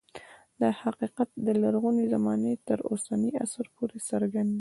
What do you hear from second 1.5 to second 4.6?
لرغونې زمانې تر اوسني عصر پورې څرګند دی